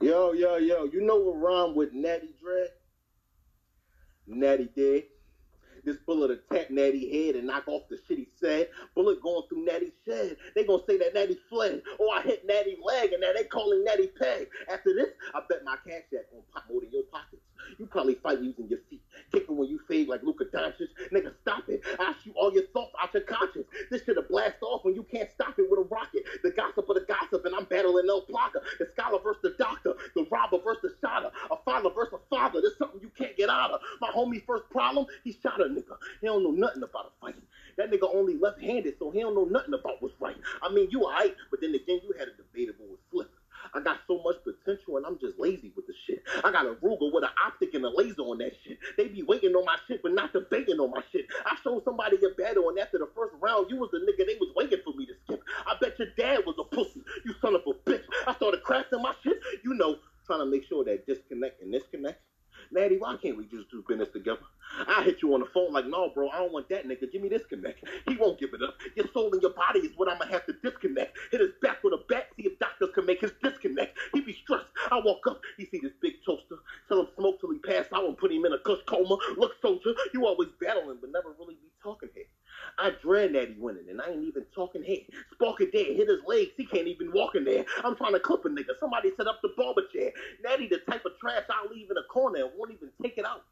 Yo, 0.00 0.32
yo, 0.32 0.56
yo. 0.56 0.84
You 0.84 1.02
know 1.04 1.16
what 1.16 1.36
rhyme 1.36 1.74
with 1.74 1.92
Natty 1.92 2.34
Dread? 2.40 2.68
Natty 4.26 4.68
dead. 4.76 5.04
This 5.84 5.96
bullet 6.04 6.32
attack 6.32 6.70
Natty 6.72 7.26
head 7.26 7.36
and 7.36 7.46
knock 7.46 7.68
off 7.68 7.82
the 7.88 7.96
shit 8.08 8.18
he 8.18 8.28
said. 8.40 8.68
Bullet 8.96 9.22
going 9.22 9.44
through 9.48 9.64
Natty's 9.64 9.92
shed. 10.04 10.36
They 10.56 10.64
gonna 10.64 10.82
say 10.88 10.98
that 10.98 11.14
Natty 11.14 11.38
fled. 11.48 11.82
Oh, 12.00 12.10
I 12.10 12.22
hit 12.22 12.44
Natty 12.44 12.76
leg 12.84 13.12
and 13.12 13.20
now 13.20 13.32
they 13.36 13.44
calling 13.44 13.84
Natty 13.84 14.08
peg. 14.08 14.48
After 14.68 14.92
this, 14.94 15.10
I 15.32 15.40
bet 15.48 15.62
my 15.64 15.76
cash 15.86 16.02
app 16.18 16.30
gonna 16.32 16.42
pop 16.52 16.64
more 16.68 16.80
than 16.80 16.90
your 16.90 17.04
pockets. 17.04 17.42
You 17.78 17.86
probably 17.86 18.14
fight 18.14 18.40
using 18.42 18.68
your 18.68 18.80
feet. 18.90 19.02
Kicking 19.32 19.56
when 19.56 19.68
you 19.68 19.78
fade 19.88 20.08
like 20.08 20.22
Luka 20.24 20.44
Doncic. 20.46 20.88
Nigga, 21.12 21.32
stop 21.42 21.68
it. 21.68 21.82
I 22.00 22.14
shoot 22.22 22.34
all 22.36 22.52
your 22.52 22.66
thoughts 22.72 22.92
out 23.00 23.14
your 23.14 23.22
conscience. 23.22 23.66
This 23.90 24.02
shit'll 24.04 24.24
blast 24.24 24.55
when 24.86 24.94
you 24.94 25.02
can't 25.02 25.28
stop 25.34 25.58
it 25.58 25.68
with 25.68 25.80
a 25.80 25.88
rocket. 25.90 26.22
The 26.44 26.52
gossip 26.52 26.88
of 26.88 26.94
the 26.94 27.04
gossip, 27.08 27.44
and 27.44 27.52
I'm 27.56 27.64
battling 27.64 28.06
El 28.08 28.22
Plaka. 28.22 28.62
The 28.78 28.86
scholar 28.94 29.18
versus 29.18 29.42
the 29.42 29.54
doctor. 29.58 29.94
The 30.14 30.24
robber 30.30 30.58
versus 30.62 30.94
the 30.94 30.94
shotter. 31.00 31.30
A 31.50 31.56
father 31.64 31.90
versus 31.90 32.14
a 32.14 32.28
father. 32.30 32.60
There's 32.60 32.78
something 32.78 33.00
you 33.02 33.10
can't 33.18 33.36
get 33.36 33.50
out 33.50 33.72
of. 33.72 33.80
My 34.00 34.10
homie 34.14 34.46
first 34.46 34.70
problem, 34.70 35.06
he 35.24 35.36
shot 35.42 35.60
a 35.60 35.64
nigga. 35.64 35.98
He 36.20 36.28
don't 36.28 36.44
know 36.44 36.52
nothing 36.52 36.84
about 36.84 37.06
a 37.06 37.20
fight. 37.20 37.34
That 37.76 37.90
nigga 37.90 38.08
only 38.14 38.38
left-handed, 38.38 38.94
so 39.00 39.10
he 39.10 39.20
don't 39.20 39.34
know 39.34 39.44
nothing 39.44 39.74
about 39.74 40.00
what's 40.00 40.14
right. 40.20 40.36
I 40.62 40.72
mean, 40.72 40.88
you 40.90 41.02
alright, 41.02 41.34
but 41.50 41.60
then 41.60 41.74
again, 41.74 42.00
you 42.04 42.14
had 42.16 42.28
a 42.28 42.36
debatable 42.36 42.86
with 42.88 43.00
Flip. 43.10 43.30
I 43.74 43.80
got 43.80 43.98
so 44.06 44.22
much 44.22 44.36
potential 44.44 44.96
and 44.96 45.04
I'm 45.04 45.18
just 45.18 45.38
lazy 45.38 45.72
with 45.74 45.86
the 45.86 45.94
shit. 46.06 46.22
I 46.44 46.52
got 46.52 46.66
a 46.66 46.76
With 47.00 47.24
an 47.24 47.30
optic 47.44 47.74
and 47.74 47.84
a 47.84 47.90
laser 47.90 48.22
on 48.22 48.38
that 48.38 48.52
shit. 48.64 48.78
They 48.96 49.08
be 49.08 49.22
waiting 49.22 49.54
on 49.54 49.64
my 49.64 49.76
shit, 49.86 50.02
but 50.02 50.12
not 50.12 50.32
debating 50.32 50.80
on 50.80 50.90
my 50.90 51.02
shit. 51.12 51.26
I 51.44 51.56
showed 51.62 51.84
somebody 51.84 52.16
a 52.16 52.30
battle 52.40 52.68
and 52.70 52.78
after 52.78 52.98
the 52.98 53.08
first 53.14 53.34
round, 53.40 53.70
you 53.70 53.76
was 53.76 53.90
the 53.92 53.98
nigga 53.98 54.26
they 54.26 54.36
was 54.40 54.50
waiting 54.56 54.80
for 54.84 54.94
me 54.94 55.06
to 55.06 55.12
skip. 55.24 55.42
I 55.66 55.76
bet 55.80 55.98
your 55.98 56.08
dad 56.16 56.40
was 56.46 56.56
a 56.58 56.64
pussy, 56.64 57.02
you 57.24 57.34
son 57.40 57.54
of 57.54 57.62
a 57.66 57.74
bitch. 57.88 58.02
I 58.26 58.34
started 58.34 58.62
crafting 58.62 59.02
my 59.02 59.14
shit, 59.22 59.38
you 59.64 59.74
know, 59.74 59.96
trying 60.26 60.40
to 60.40 60.46
make 60.46 60.64
sure 60.66 60.84
that 60.84 61.06
disconnect 61.06 61.62
and 61.62 61.72
disconnect. 61.72 62.20
Natty, 62.72 62.96
why 62.98 63.16
can't 63.16 63.36
we 63.36 63.44
just 63.44 63.70
do 63.70 63.84
business 63.86 64.08
together? 64.12 64.40
I 64.88 65.02
hit 65.04 65.22
you 65.22 65.32
on 65.34 65.40
the 65.40 65.46
phone 65.46 65.72
like, 65.72 65.86
no, 65.86 66.10
bro, 66.10 66.28
I 66.30 66.38
don't 66.38 66.52
want 66.52 66.68
that 66.70 66.86
nigga. 66.86 67.10
Give 67.12 67.22
me 67.22 67.28
this 67.28 67.44
connect. 67.46 67.84
He 68.08 68.16
won't 68.16 68.40
give 68.40 68.52
it 68.54 68.62
up. 68.62 68.74
Your 68.96 69.06
soul 69.12 69.32
and 69.32 69.40
your 69.40 69.52
body 69.52 69.80
is 69.80 69.92
what 69.96 70.10
I'm 70.10 70.18
gonna 70.18 70.32
have 70.32 70.46
to 70.46 70.54
disconnect. 70.62 71.16
Hit 71.30 71.40
his 71.40 71.50
back 71.62 71.84
with 71.84 71.92
a 71.92 72.02
bat, 72.08 72.28
see 72.36 72.46
if 72.46 72.58
doctors 72.58 72.90
can 72.94 72.95
make 73.06 73.20
his 73.20 73.32
disconnect. 73.42 73.98
He 74.12 74.20
be 74.20 74.32
stressed. 74.32 74.66
I 74.90 75.00
walk 75.04 75.26
up, 75.28 75.40
he 75.56 75.66
see 75.66 75.80
this 75.82 75.92
big 76.00 76.14
toaster. 76.24 76.56
Tell 76.88 77.00
him 77.00 77.08
smoke 77.16 77.40
till 77.40 77.52
he 77.52 77.58
pass 77.58 77.86
out 77.94 78.04
and 78.06 78.18
put 78.18 78.32
him 78.32 78.44
in 78.44 78.52
a 78.52 78.58
kush 78.58 78.80
coma. 78.86 79.16
Look, 79.36 79.52
soldier, 79.62 79.94
you 80.12 80.26
always 80.26 80.48
battling, 80.60 80.98
but 81.00 81.10
never 81.12 81.34
really 81.38 81.54
be 81.54 81.68
talking 81.82 82.10
here. 82.14 82.24
I 82.78 82.90
dread 83.02 83.32
that 83.34 83.48
Natty 83.48 83.56
winning, 83.58 83.88
and 83.90 84.00
I 84.00 84.10
ain't 84.10 84.24
even 84.24 84.44
talking 84.54 84.82
head. 84.82 85.06
Sparker 85.34 85.70
dead, 85.72 85.96
hit 85.96 86.08
his 86.08 86.20
legs, 86.26 86.50
he 86.56 86.66
can't 86.66 86.86
even 86.88 87.12
walk 87.12 87.34
in 87.34 87.44
there. 87.44 87.64
I'm 87.84 87.96
trying 87.96 88.12
to 88.12 88.20
clip 88.20 88.44
a 88.44 88.48
nigga. 88.48 88.78
Somebody 88.80 89.10
set 89.16 89.26
up 89.26 89.40
the 89.42 89.50
barber 89.56 89.82
chair. 89.92 90.12
Natty 90.42 90.68
the 90.68 90.78
type 90.90 91.04
of 91.04 91.12
trash 91.20 91.44
I'll 91.50 91.70
leave 91.70 91.90
in 91.90 91.96
a 91.96 92.04
corner 92.04 92.44
and 92.44 92.50
won't 92.56 92.72
even 92.72 92.90
take 93.02 93.18
it 93.18 93.26
out. 93.26 93.44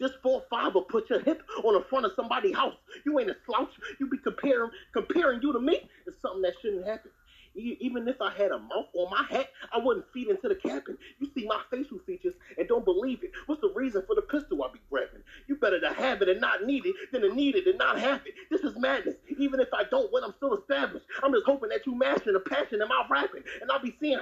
This 0.00 0.12
four 0.22 0.42
five 0.50 0.74
will 0.74 0.82
put 0.82 1.10
your 1.10 1.20
hip 1.20 1.42
on 1.64 1.74
the 1.74 1.84
front 1.88 2.06
of 2.06 2.12
somebody's 2.16 2.56
house. 2.56 2.74
You 3.04 3.18
ain't 3.20 3.30
a 3.30 3.36
slouch. 3.46 3.70
You 4.00 4.08
be 4.08 4.18
comparing 4.18 4.70
comparing 4.92 5.40
you 5.42 5.52
to 5.52 5.60
me. 5.60 5.88
It's 6.06 6.20
something 6.20 6.42
that 6.42 6.54
shouldn't 6.60 6.86
happen. 6.86 7.10
Even 7.56 8.06
if 8.08 8.20
I 8.20 8.30
had 8.30 8.50
a 8.50 8.58
mouth 8.58 8.86
on 8.94 9.10
my 9.10 9.24
hat, 9.30 9.48
I 9.72 9.78
wouldn't 9.78 10.06
feed 10.12 10.28
into 10.28 10.48
the 10.48 10.54
cabin. 10.54 10.98
You 11.18 11.28
see 11.34 11.46
my 11.46 11.60
facial 11.70 11.98
features 12.06 12.34
and 12.58 12.68
don't 12.68 12.84
believe 12.84 13.22
it. 13.22 13.32
What's 13.46 13.60
the 13.60 13.72
reason 13.74 14.02
for 14.06 14.14
the 14.14 14.22
pistol 14.22 14.62
I 14.62 14.72
be 14.72 14.80
grabbing? 14.90 15.22
You 15.46 15.56
better 15.56 15.80
to 15.80 15.92
have 15.92 16.22
it 16.22 16.28
and 16.28 16.40
not 16.40 16.64
need 16.64 16.86
it 16.86 16.94
than 17.12 17.22
to 17.22 17.34
need 17.34 17.56
it 17.56 17.66
and 17.66 17.78
not 17.78 17.98
have 17.98 18.20
it. 18.26 18.34
This 18.50 18.60
is 18.62 18.76
madness. 18.78 19.16
Even 19.38 19.60
if 19.60 19.68
I 19.72 19.84
don't 19.90 20.12
win, 20.12 20.24
I'm 20.24 20.34
still 20.36 20.54
established. 20.54 21.06
I'm 21.22 21.32
just 21.32 21.46
hoping 21.46 21.70
that 21.70 21.86
you 21.86 21.94
master 21.94 22.32
the 22.32 22.40
passion 22.40 22.82
in 22.82 22.88
my 22.88 23.06
rapping, 23.08 23.42
and 23.60 23.70
I'll 23.70 23.82
be 23.82 23.94
seeing 24.00 24.15